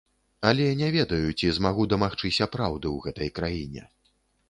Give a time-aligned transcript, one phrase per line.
[0.51, 3.91] Але не ведаю, ці змагу дамагчыся праўды ў гэтай краіне.